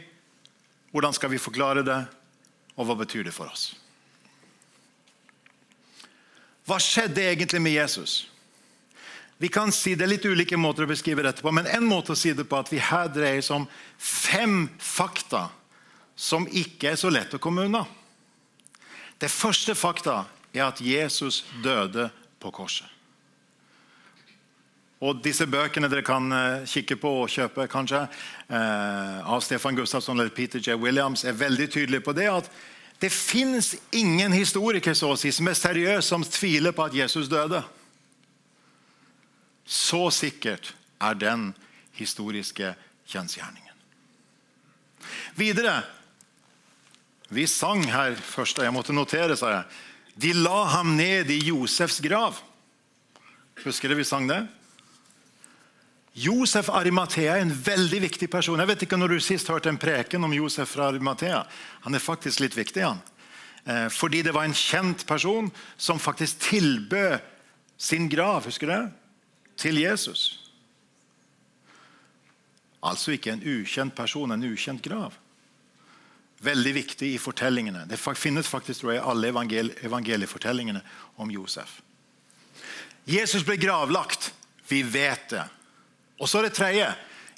[0.94, 2.02] Hvordan skal vi forklare det?
[2.78, 3.76] Og hva betyr det for oss?
[6.66, 8.24] Hva skjedde egentlig med Jesus?
[9.44, 12.14] Vi kan si Det er litt ulike måter å beskrive dette på, men en måte
[12.14, 13.66] å si det på at vi her dreier seg om
[14.00, 15.50] fem fakta
[16.16, 17.82] som ikke er så lett å komme unna.
[19.20, 20.22] Det første fakta
[20.56, 22.08] er at Jesus døde
[22.40, 22.88] på korset.
[25.04, 28.06] Og Disse bøkene dere kan eh, kikke på og kjøpe kanskje,
[28.48, 30.80] eh, av Stefan Gustafsson eller Peter J.
[30.80, 32.48] Williams, er veldig tydelige på det at
[33.04, 37.28] det fins ingen historiker så å si, som er seriøs som tviler på at Jesus
[37.28, 37.60] døde.
[39.66, 41.52] Så sikkert er den
[41.96, 42.74] historiske
[43.08, 43.74] kjensgjerningen.
[45.36, 45.84] Videre
[47.34, 49.64] Vi sang her først, og jeg måtte notere, sa jeg.
[50.22, 52.38] De la ham ned i Josefs grav.
[53.64, 54.44] Husker dere vi sang det?
[56.14, 58.60] Josef Arimathea er en veldig viktig person.
[58.62, 61.42] Jeg vet ikke når du sist hørte en preken om Josef fra Arimathea.
[61.88, 62.84] Han er faktisk litt viktig.
[62.86, 63.02] han.
[63.66, 67.18] Eh, fordi det var en kjent person som faktisk tilbød
[67.78, 68.46] sin grav.
[68.46, 68.92] Husker du det?
[69.58, 70.40] Til Jesus.
[72.84, 75.16] Altså ikke en ukjent person, en ukjent grav.
[76.44, 77.86] Veldig viktig i fortellingene.
[77.88, 79.32] Det finnes faktisk tror jeg, alle
[79.88, 80.82] evangeliefortellingene
[81.16, 81.80] om Josef.
[83.08, 84.34] Jesus ble gravlagt.
[84.68, 85.44] Vi vet det.
[86.20, 86.90] Og så er det tredje.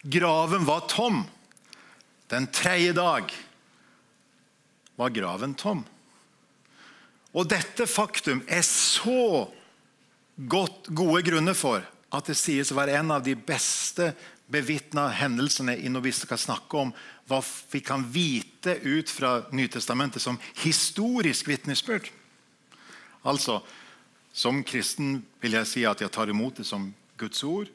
[0.02, 1.24] Graven var tom.
[2.30, 3.30] Den tredje dag
[4.98, 5.84] var graven tom.
[7.36, 9.46] Og dette faktum er så
[10.50, 11.84] godt, gode grunner for
[12.18, 14.14] at det sies å være en av de beste
[14.52, 16.92] bevitna hendelsene når vi skal snakke om
[17.30, 17.40] hva
[17.72, 22.12] vi kan vite ut fra Nytestamentet som historisk vitnesbyrd.
[23.26, 23.62] Altså,
[24.36, 27.70] Som kristen vil jeg si at jeg tar imot det som Guds ord.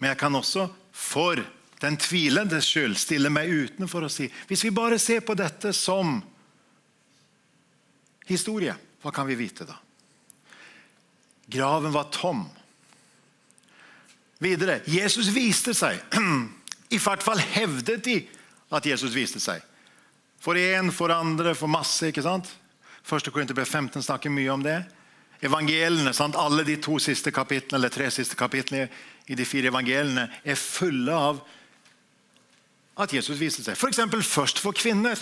[0.00, 1.38] Men jeg kan også for
[1.80, 6.18] den tvilendes skyld stille meg utenfor og si hvis vi bare ser på dette som
[8.26, 9.78] historie, hva kan vi vite da?
[11.50, 12.44] Graven var tom.
[14.40, 14.80] Videre.
[14.88, 16.00] Jesus viste seg.
[16.94, 18.16] I hvert fall hevdet de
[18.72, 19.60] at Jesus viste seg.
[20.40, 22.08] For én, for andre, for masse.
[22.08, 22.48] ikke sant?
[23.04, 24.78] Første Korinterbrev 15 snakker mye om det.
[25.44, 26.36] Evangeliene, sant?
[26.36, 28.88] Alle de to siste kapitlene, eller tre siste kapitlene
[29.28, 31.42] i de fire evangeliene er fulle av
[33.00, 33.76] at Jesus viste seg.
[33.76, 34.00] F.eks.
[34.28, 35.20] først for kvinner.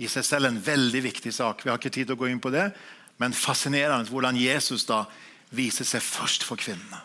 [0.00, 1.64] I seg selv en veldig viktig sak.
[1.64, 2.70] Vi har ikke tid til å gå inn på det,
[3.20, 5.04] men fascinerende hvordan Jesus da
[5.56, 7.02] viser seg først for kvinnene.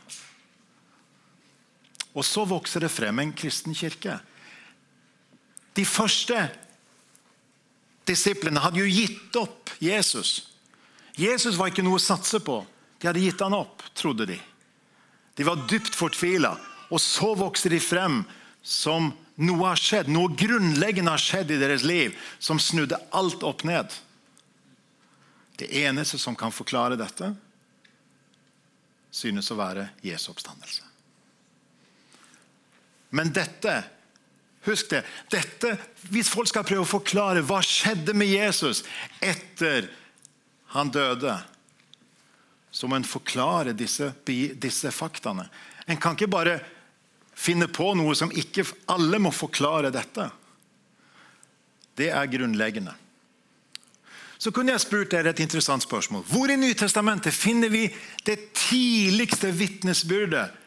[2.15, 4.17] Og så vokser det frem en kristen kirke.
[5.75, 6.37] De første
[8.07, 10.47] disiplene hadde jo gitt opp Jesus.
[11.19, 12.61] Jesus var ikke noe å satse på.
[12.99, 14.39] De hadde gitt han opp, trodde de.
[15.35, 16.53] De var dypt fortvila.
[16.93, 18.21] Og så vokser de frem
[18.63, 23.65] som noe har skjedd, noe grunnleggende har skjedd i deres liv som snudde alt opp
[23.67, 23.91] ned.
[25.59, 27.33] Det eneste som kan forklare dette,
[29.11, 30.84] synes å være Jesu oppstandelse.
[33.09, 33.83] Men dette
[34.65, 35.03] Husk det.
[35.29, 35.75] Dette,
[36.09, 38.81] hvis folk skal prøve å forklare hva skjedde med Jesus
[39.21, 39.91] etter
[40.73, 41.35] han døde,
[42.73, 45.45] så må en forklare disse, disse faktaene.
[45.85, 46.57] En kan ikke bare
[47.37, 50.25] finne på noe som ikke alle må forklare dette.
[51.95, 52.97] Det er grunnleggende.
[54.41, 56.25] Så kunne jeg spurt dere et interessant spørsmål.
[56.27, 57.85] Hvor i Nytestamentet finner vi
[58.25, 60.57] det tidligste vitnesbyrdet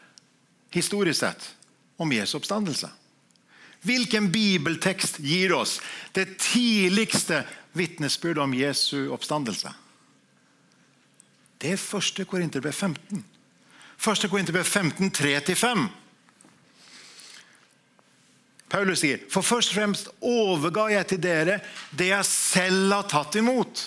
[0.73, 1.55] historisk sett
[1.99, 2.89] om Jesu oppstandelse.
[3.81, 5.77] Hvilken bibeltekst gir oss
[6.15, 7.43] det tidligste
[7.75, 9.73] vitnesbyrdet om Jesu oppstandelse?
[11.59, 12.23] Det er 1.
[12.27, 13.23] Korinterbrev 15.
[13.99, 14.29] 1.
[14.31, 15.87] Korinterbrev 15, 3-5.
[18.69, 21.57] Paulus sier, for først og fremst overga jeg til dere
[21.91, 23.81] det jeg selv har tatt imot.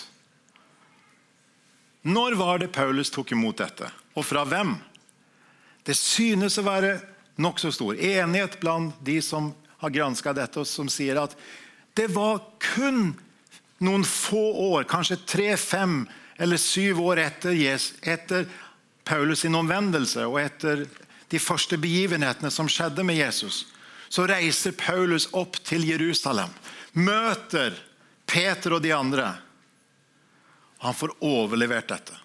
[2.03, 4.75] Når var det Paulus tok imot dette, og fra hvem?
[5.87, 6.97] Det synes å være
[7.37, 11.37] nokså stor enighet blant de som har granska dette, og som sier at
[11.99, 13.13] det var kun
[13.83, 14.43] noen få
[14.73, 16.05] år, kanskje tre, fem
[16.41, 17.57] eller syv år etter,
[18.03, 18.47] etter
[19.05, 20.87] Paulus' sin omvendelse og etter
[21.33, 23.65] de første begivenhetene som skjedde med Jesus,
[24.13, 26.53] så reiser Paulus opp til Jerusalem,
[26.93, 27.75] møter
[28.29, 29.31] Peter og de andre.
[30.85, 32.17] Han får overlevert dette.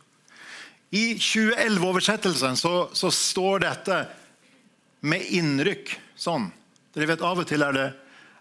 [0.90, 3.98] I 2011-oversettelsen så, så, står dette
[5.08, 6.50] med innrykk sånn.
[6.96, 7.88] Dere vet Av og til er det,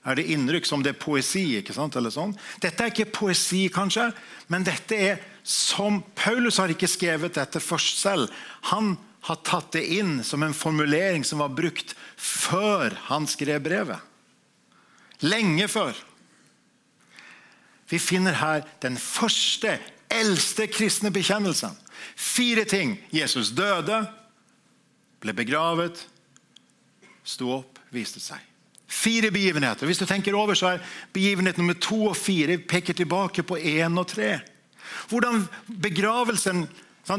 [0.06, 1.58] er det innrykk som det er poesi.
[1.58, 1.96] ikke sant?
[1.98, 2.34] Eller sånn.
[2.62, 4.10] Dette er ikke poesi, kanskje,
[4.52, 8.32] men dette er som Paulus har ikke skrevet dette først selv.
[8.72, 13.98] Han har tatt det inn som en formulering som var brukt før han skrev brevet.
[15.26, 15.96] Lenge før.
[17.90, 19.76] Vi finner her den første,
[20.10, 21.74] eldste kristne bekjennelsen.
[22.14, 22.96] Fire ting.
[23.14, 24.04] Jesus døde,
[25.22, 26.02] ble begravet,
[27.26, 28.42] sto opp, viste seg.
[28.86, 29.88] Fire begivenheter.
[29.88, 30.84] Hvis du tenker over, så er
[31.14, 34.36] begivenhet nummer to og fire peker tilbake på én og tre.
[35.10, 35.42] Hvordan
[35.82, 36.66] begravelsen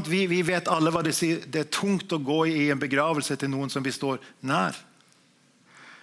[0.08, 1.46] vi, vi, vet alle hva det sier.
[1.48, 4.76] Det er tungt å gå i en begravelse til noen som vi står nær.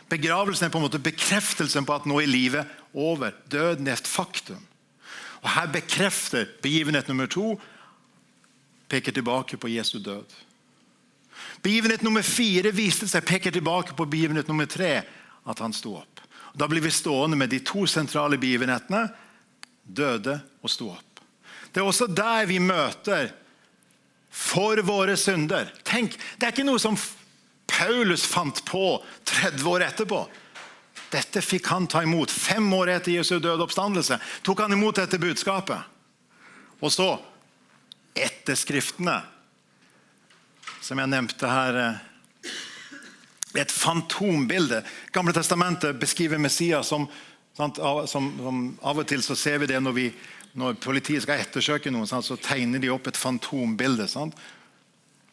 [0.08, 3.34] Begravelsen er på en måte bekreftelsen på at nå er livet over.
[3.52, 4.62] Døden er et faktum.
[5.42, 7.54] Og Her bekrefter begivenhet nummer to
[8.88, 10.32] peker tilbake på Jesu død.
[11.64, 14.98] Begivenhet nummer fire viste seg peker tilbake på begivenhet nummer tre,
[15.44, 16.20] at han sto opp.
[16.54, 19.06] Da blir vi stående med de to sentrale begivenhetene
[19.84, 21.22] døde og sto opp.
[21.72, 23.32] Det er også der vi møter
[24.30, 25.72] for våre synder.
[25.82, 26.98] Tenk, Det er ikke noe som
[27.66, 30.20] Paulus fant på 30 år etterpå.
[31.10, 32.30] Dette fikk han ta imot.
[32.30, 35.80] Fem år etter Jesu døde oppstandelse tok han imot dette budskapet.
[36.82, 37.08] Og så,
[38.14, 39.22] etter Skriftene,
[40.84, 42.02] som jeg nevnte her eh,
[43.54, 44.80] Et fantombilde.
[45.14, 47.04] Gamle testamentet beskriver Messias som,
[47.54, 47.78] sant,
[48.10, 50.08] som, som Av og til så ser vi det når vi
[50.58, 54.06] når politiet skal ettersøke noen, så tegner de opp et fantombilde.
[54.10, 54.34] Sant?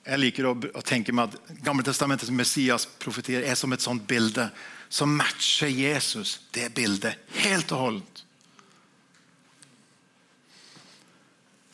[0.01, 4.47] Jeg liker å, å, tenke meg at Gamle testamentets Messias-profetier er som et sånt bilde
[4.89, 8.23] som matcher Jesus det bildet helt og holdent.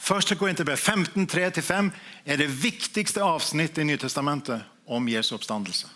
[0.08, 0.38] 1.
[0.39, 1.89] Korinterbrev 15, 3-5
[2.26, 5.88] er det viktigste avsnittet i Nytestamentet om Jesu oppstandelse.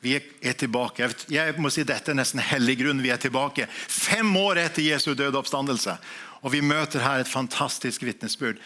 [0.00, 1.10] Vi er tilbake.
[1.28, 3.02] Jeg må si Dette er nesten hellig grunn.
[3.04, 5.98] Vi er tilbake fem år etter Jesu døde oppstandelse.
[6.40, 8.58] Og Vi møter her et fantastisk vitnesbyrd.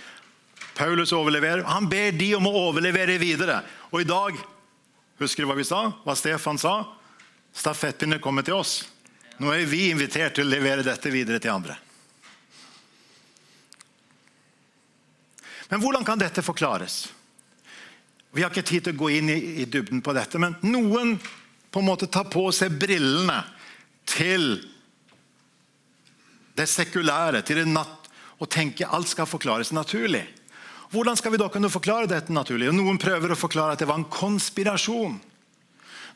[0.75, 1.66] Paulus overleverer.
[1.66, 3.62] Han ber de om å overlevere videre.
[3.92, 4.38] Og i dag
[5.23, 5.92] Husker du hva vi sa?
[6.03, 6.73] Hva Stefan sa?
[7.55, 8.81] Stafettpinnen kommer til oss.
[9.38, 11.77] Nå er vi invitert til å levere dette videre til andre.
[15.68, 17.07] Men hvordan kan dette forklares?
[18.35, 21.16] Vi har ikke tid til å gå inn i, i dybden på dette, men noen
[21.70, 23.40] på en måte tar på seg brillene
[24.11, 24.59] til
[26.55, 28.11] det sekulære, til det natt,
[28.42, 30.24] og tenker alt skal forklares naturlig.
[30.94, 32.70] Hvordan skal vi da kunne forklare dette naturlig?
[32.74, 35.16] Noen prøver å forklare at det var en konspirasjon.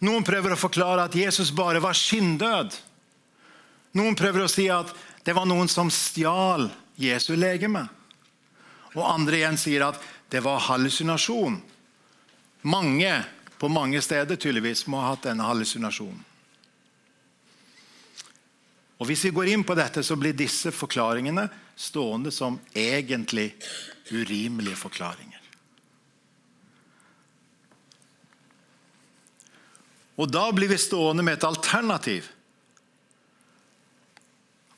[0.06, 2.76] Noen prøver å forklare at Jesus bare var skinndød.
[3.98, 4.92] Noen prøver å si at
[5.26, 7.88] det var noen som stjal Jesu legeme.
[8.98, 10.00] Og andre igjen sier at
[10.32, 11.60] det var hallusinasjon.
[12.66, 13.12] Mange
[13.58, 16.24] på mange steder tydeligvis må ha hatt denne hallusinasjonen.
[18.98, 21.46] Og Hvis vi går inn på dette, så blir disse forklaringene
[21.78, 23.52] stående som egentlig
[24.10, 25.38] urimelige forklaringer.
[30.18, 32.26] Og Da blir vi stående med et alternativ.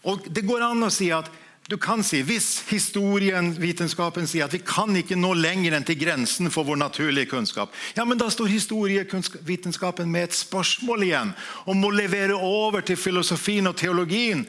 [0.04, 1.32] Og Det går an å si at
[1.70, 6.00] du kan si, Hvis historien, vitenskapen sier at vi kan ikke nå lenger enn til
[6.00, 11.30] grensen for vår naturlige kunnskap, ja, men da står historievitenskapen med et spørsmål igjen
[11.70, 14.42] om å levere over til filosofien og teologien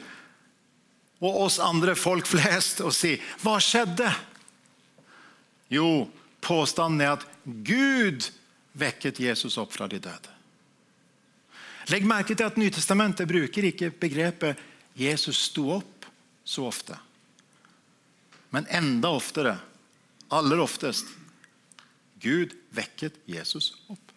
[1.22, 4.10] og oss andre folk flest og si hva skjedde?
[5.70, 6.08] Jo,
[6.42, 8.26] påstanden er at Gud
[8.74, 10.34] vekket Jesus opp fra de døde.
[11.94, 14.58] Legg merke til at Nytestamentet bruker ikke begrepet
[14.98, 16.10] 'Jesus sto opp'
[16.44, 16.98] så ofte.
[18.52, 19.56] Men enda oftere,
[20.28, 21.06] aller oftest
[22.20, 24.12] Gud vekket Jesus opp.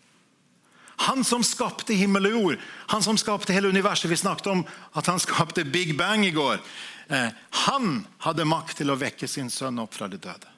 [0.95, 4.11] Han som skapte himmel og jord, han som skapte hele universet.
[4.11, 6.59] Vi snakket om at han skapte Big Bang i går.
[7.07, 10.51] Eh, han hadde makt til å vekke sin sønn opp fra de døde.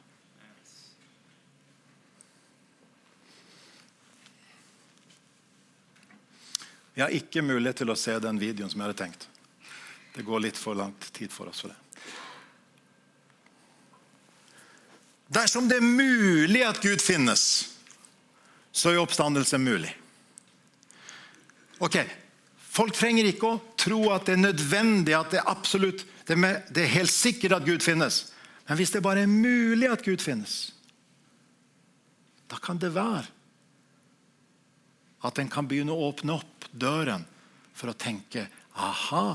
[6.97, 9.27] Vi har ikke mulighet til å se den videoen som jeg hadde tenkt.
[10.17, 11.86] Det går litt for langt tid for oss for det.
[15.33, 17.43] Dersom det er mulig at Gud finnes,
[18.71, 19.91] så er oppstandelse mulig.
[21.83, 21.99] Ok,
[22.77, 26.91] Folk trenger ikke å tro at det er nødvendig, at det er absolutt, det er
[26.93, 28.27] helt sikkert at Gud finnes.
[28.67, 30.75] Men hvis det bare er mulig at Gud finnes,
[32.51, 33.25] da kan det være
[35.25, 37.25] at en kan begynne å åpne opp døren
[37.75, 38.45] for å tenke
[38.77, 39.25] aha,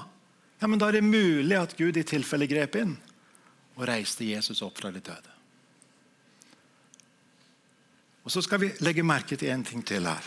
[0.63, 2.95] ja, men da er det mulig at Gud i tilfelle grep inn
[3.75, 5.32] og reiste Jesus opp fra de døde.
[8.25, 10.23] Og Så skal vi legge merke til en ting til her.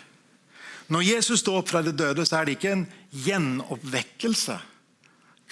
[0.88, 2.88] Når Jesus står opp fra de døde, så er det ikke en
[3.25, 4.60] gjenoppvekkelse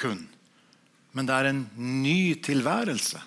[0.01, 0.27] kun.
[1.13, 3.21] Men det er en ny tilværelse.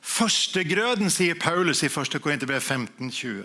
[0.00, 2.20] Førstegrøden, sier Paulus i 1.
[2.22, 3.44] Korinterbrev 15,20.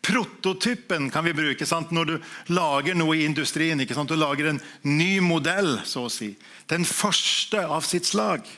[0.00, 1.90] Prototypen kan vi bruke sant?
[1.92, 2.14] når du
[2.54, 3.78] lager noe i industrien.
[3.78, 6.32] Du lager en ny modell, så å si.
[6.70, 8.48] Den første av sitt slag.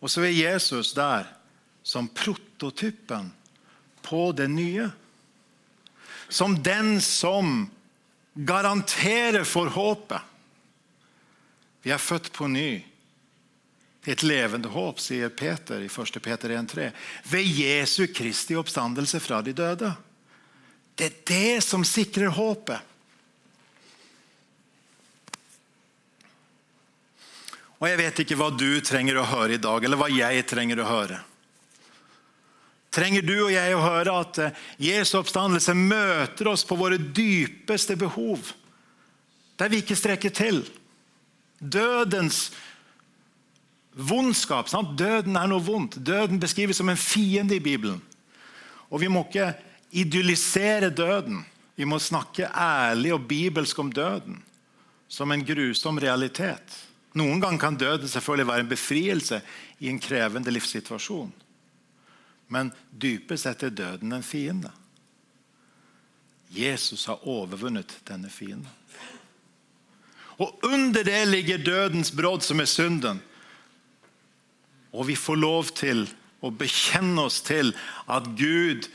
[0.00, 1.26] Og så er Jesus der
[1.88, 3.32] som prototypen
[4.02, 4.90] på det nye.
[6.28, 7.70] Som den som
[8.34, 10.20] garanterer for håpet.
[11.82, 12.84] Vi er født på ny.
[14.04, 16.20] Et levende håp, sier Peter i 1.
[16.22, 16.90] Peter 1,3.
[17.24, 19.94] Ved Jesu Kristi oppstandelse fra de døde.
[20.94, 22.84] Det er det som sikrer håpet.
[27.80, 30.84] Og Jeg vet ikke hva du trenger å høre i dag, eller hva jeg trenger
[30.84, 31.22] å høre
[32.94, 37.96] trenger du og jeg å høre at eh, Jesu oppstandelse møter oss på våre dypeste
[38.00, 38.52] behov.
[39.58, 40.62] Der vi ikke strekker til.
[41.58, 42.48] Dødens
[43.98, 44.70] vondskap.
[44.70, 44.94] Sant?
[44.98, 45.98] Døden er noe vondt.
[45.98, 48.00] Døden beskrives som en fiende i Bibelen.
[48.88, 49.52] Og Vi må ikke
[49.90, 51.42] idyllisere døden.
[51.76, 54.40] Vi må snakke ærlig og bibelsk om døden
[55.08, 56.74] som en grusom realitet.
[57.16, 59.40] Noen ganger kan døden selvfølgelig være en befrielse
[59.80, 61.30] i en krevende livssituasjon.
[62.48, 64.72] Men dypest sett er døden en fiende.
[66.48, 68.70] Jesus har overvunnet denne fienden.
[70.38, 73.20] Og Under det ligger dødens brodd, som er synden.
[74.92, 76.06] Og vi får lov til
[76.40, 77.74] å bekjenne oss til
[78.08, 78.86] at Gud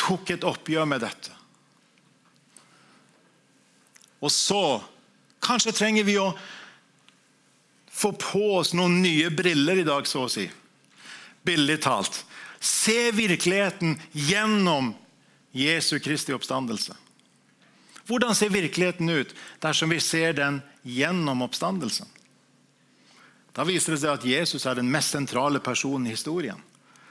[0.00, 1.32] tok et oppgjør med dette.
[4.24, 4.82] Og så
[5.46, 6.32] Kanskje trenger vi å
[7.92, 10.48] få på oss noen nye briller i dag, så å si.
[11.46, 12.24] Billig talt.
[12.60, 14.94] Se virkeligheten gjennom
[15.56, 16.94] Jesu Kristi oppstandelse.
[18.06, 22.06] Hvordan ser virkeligheten ut dersom vi ser den gjennom oppstandelsen?
[23.56, 26.60] Da viser det seg at Jesus er den mest sentrale personen i historien.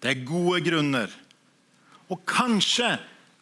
[0.04, 1.08] Det er gode grunner.
[2.12, 2.90] Og kanskje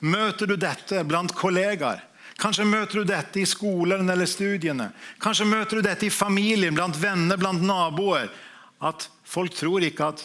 [0.07, 2.05] møter du dette blant kollegaer.
[2.39, 4.93] Kanskje møter du dette i skolen eller studiene.
[5.23, 8.31] Kanskje møter du dette i familien, blant venner, blant naboer.
[8.79, 10.23] At folk tror ikke at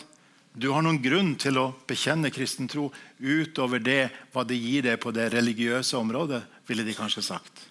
[0.58, 5.02] du har noen grunn til å bekjenne kristen tro utover det hva det gir deg
[5.02, 7.66] på det religiøse området, ville de kanskje sagt.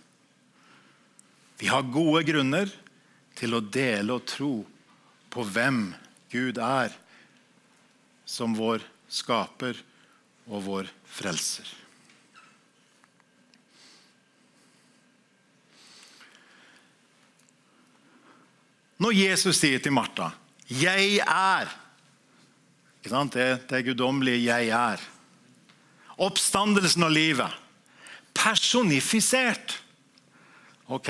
[1.59, 2.71] Vi har gode grunner
[3.39, 4.53] til å dele og tro
[5.31, 5.89] på hvem
[6.35, 6.95] Gud er
[8.27, 9.79] som vår skaper
[10.51, 11.67] og vår frelser.
[18.97, 20.33] Når Jesus sier til Martha
[20.69, 21.69] 'Jeg er'
[23.07, 25.01] Det, det guddommelige 'jeg er'.
[26.19, 27.53] Oppstandelsen og livet.
[28.33, 29.83] personifisert.
[30.87, 31.09] Ok,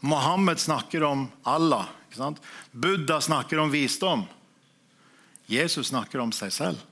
[0.00, 1.86] Mohammed snakker om Allah.
[2.70, 4.24] Buddha snakker om visdom.
[5.50, 6.84] Jesus snakker om seg selv.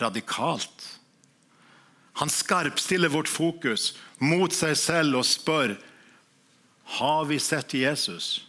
[0.00, 0.84] Radikalt.
[2.20, 5.76] Han skarpstiller vårt fokus mot seg selv og spør
[6.98, 8.44] har vi sett Jesus.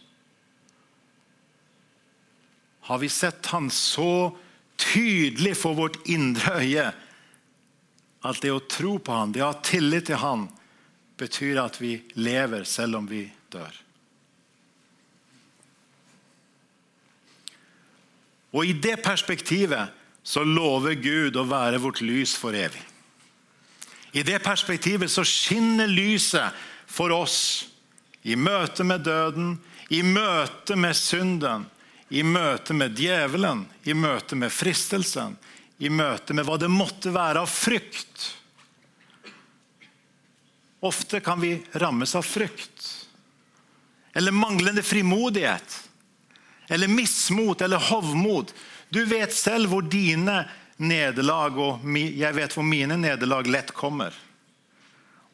[2.84, 4.34] Har vi sett han så
[4.76, 6.90] tydelig for vårt indre øye
[8.24, 10.46] at det å tro på han, det å ha tillit til han,
[11.16, 13.83] betyr at vi lever selv om vi dør.
[18.54, 19.90] Og I det perspektivet
[20.24, 22.80] så lover Gud å være vårt lys for evig.
[24.14, 26.54] I det perspektivet så skinner lyset
[26.86, 27.66] for oss
[28.22, 29.56] i møte med døden,
[29.90, 31.66] i møte med synden,
[32.08, 35.34] i møte med djevelen, i møte med fristelsen,
[35.82, 38.28] i møte med hva det måtte være av frykt.
[40.84, 42.86] Ofte kan vi rammes av frykt.
[44.14, 45.83] Eller manglende frimodighet.
[46.68, 48.52] Eller mismot eller hovmod.
[48.88, 50.44] Du vet selv hvor dine
[50.76, 54.14] nederlag og jeg vet hvor mine nederlag lett kommer.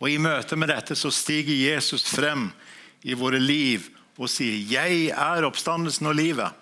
[0.01, 2.49] Og I møte med dette så stiger Jesus frem
[3.05, 3.89] i våre liv
[4.21, 6.53] og sier, 'Jeg er oppstandelsen og livet'.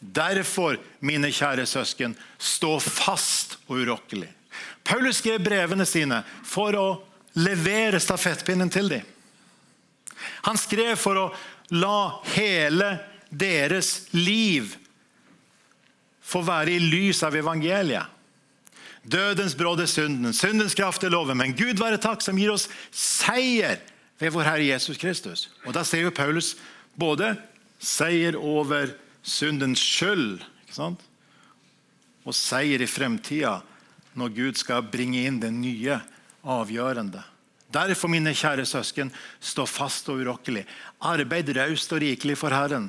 [0.00, 4.28] Derfor, mine kjære søsken, stå fast og urokkelig.
[4.84, 7.02] Paulus skrev brevene sine for å
[7.34, 9.02] levere stafettpinnen til dem.
[10.46, 11.34] Han skrev for å
[11.70, 12.98] la hele
[13.30, 14.74] deres liv
[16.28, 18.14] får være i lys av evangeliet.
[19.08, 21.38] Dødens bråd er synden, syndens kraft er loven.
[21.38, 23.80] Men Gud være takk som gir oss seier
[24.20, 25.48] ved vår Herre Jesus Kristus.
[25.64, 26.56] Og Da ser jo Paulus
[26.98, 27.36] både
[27.78, 30.42] seier over syndens skyld
[30.78, 33.58] og seier i fremtida
[34.18, 36.00] når Gud skal bringe inn det nye,
[36.42, 37.22] avgjørende.
[37.68, 39.10] Derfor, mine kjære søsken,
[39.40, 40.64] stå fast og urokkelig.
[41.04, 42.88] Arbeid raust og rikelig for Herren.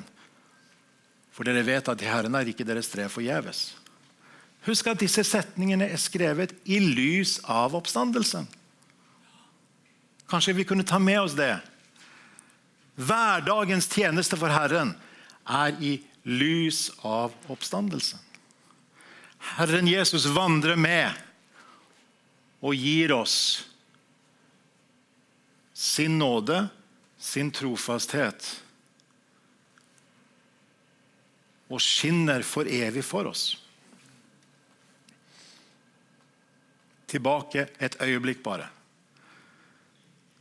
[1.40, 3.70] For dere vet at Herren er ikke deres strev forgjeves.
[4.66, 8.44] Husk at disse setningene er skrevet i lys av oppstandelsen.
[10.28, 11.54] Kanskje vi kunne ta med oss det.
[13.00, 14.92] Hverdagens tjeneste for Herren
[15.48, 15.94] er i
[16.28, 18.20] lys av oppstandelsen.
[19.56, 21.08] Herren Jesus vandrer med
[22.60, 23.38] og gir oss
[25.72, 26.66] sin nåde,
[27.16, 28.59] sin trofasthet.
[31.70, 33.54] Og skinner for evig for oss.
[37.10, 38.68] Tilbake et øyeblikk, bare.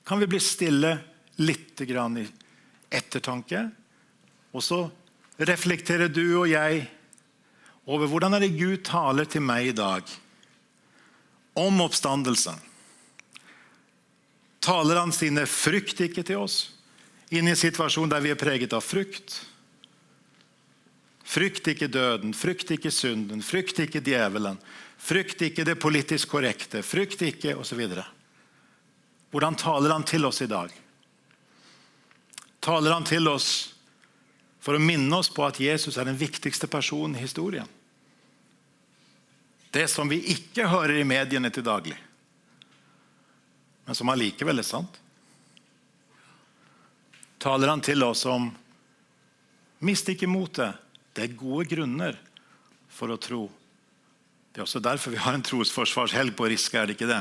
[0.06, 0.96] Kan vi bli stille
[1.42, 2.26] litt i
[2.90, 3.68] ettertanke?
[4.54, 4.80] Og så
[5.38, 6.88] reflekterer du og jeg
[7.90, 10.10] over hvordan er det Gud taler til meg i dag
[11.58, 12.58] om oppstandelsen.
[14.60, 16.60] Taler han sine frykt ikke til oss
[17.30, 19.38] inn i en situasjon der vi er preget av frykt?
[21.30, 24.58] Frykt ikke døden, frykt ikke synden, frykt ikke djevelen.
[24.98, 27.84] Frykt ikke det politisk korrekte, frykt ikke osv.
[29.30, 30.74] Hvordan taler han til oss i dag?
[32.60, 33.50] Taler han til oss
[34.60, 37.70] for å minne oss på at Jesus er den viktigste personen i historien.
[39.70, 41.96] Det som vi ikke hører i mediene til daglig,
[43.86, 44.98] men som allikevel er sant.
[47.40, 48.50] Taler han til oss om
[49.86, 50.76] Mist ikke motet.
[51.20, 52.16] Det er gode grunner
[52.96, 53.42] for å tro.
[54.56, 57.20] Det er også derfor vi har en trosforsvarshelg på Riske, er det ikke det?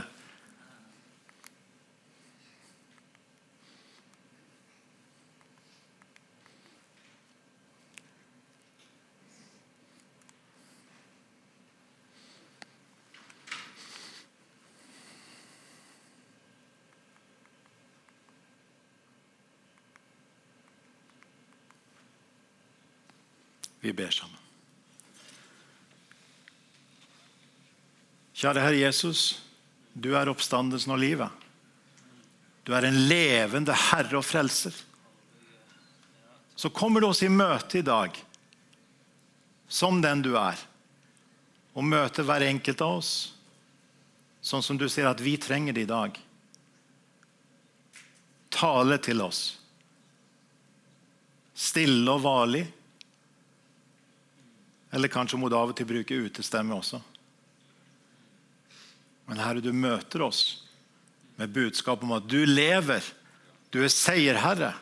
[23.88, 24.36] Vi ber sammen.
[28.36, 29.22] Kjære Herre Jesus,
[29.96, 31.46] du er oppstandelsen og livet.
[32.68, 34.76] Du er en levende Herre og Frelser.
[36.52, 38.12] Så kommer du oss i møte i dag
[39.72, 40.60] som den du er,
[41.72, 43.12] og møter hver enkelt av oss
[44.44, 46.12] sånn som du sier at vi trenger det i dag.
[48.52, 49.46] Tale til oss.
[51.56, 52.68] Stille og varlig
[54.90, 57.00] eller kanskje må du av og til bruke utestemme også.
[59.28, 60.42] Men Herre, du møter oss
[61.36, 63.04] med budskap om at du lever.
[63.70, 64.72] Du er seierherre.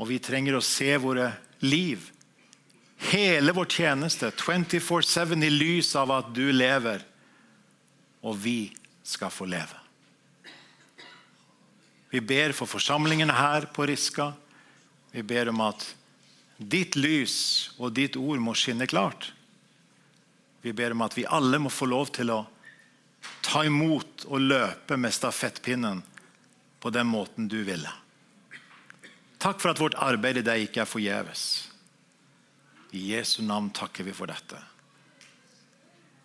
[0.00, 1.30] Og vi trenger å se våre
[1.64, 2.10] liv,
[3.12, 7.04] hele vår tjeneste, 24-7 i lys av at du lever.
[8.26, 8.74] og vi
[9.06, 9.76] skal få leve.
[12.10, 14.32] Vi ber for forsamlingene her på Riska.
[15.12, 15.84] Vi ber om at
[16.56, 19.32] ditt lys og ditt ord må skinne klart.
[20.64, 22.40] Vi ber om at vi alle må få lov til å
[23.44, 26.02] ta imot og løpe med stafettpinnen
[26.80, 27.90] på den måten du ville.
[29.38, 31.42] Takk for at vårt arbeid i deg ikke er forgjeves.
[32.96, 34.58] I Jesu navn takker vi for dette.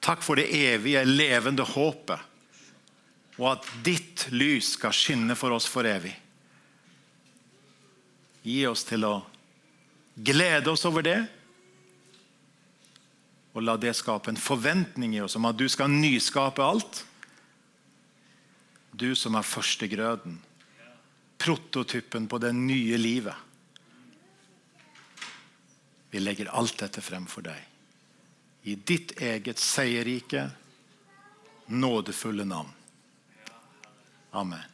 [0.02, 2.30] Takk for det evige, levende håpet,
[3.38, 6.14] og at ditt lys skal skinne for oss for evig.
[8.42, 9.14] Gi oss til å
[10.16, 11.20] glede oss over det,
[13.52, 17.04] og la det skape en forventning i oss om at du skal nyskape alt.
[18.92, 20.38] Du som er førstegrøden,
[21.42, 23.36] prototypen på det nye livet.
[26.12, 27.60] Vi legger alt dette frem for deg.
[28.68, 30.50] I ditt eget seierrike,
[31.72, 32.72] nådefulle navn.
[34.32, 34.71] Amen.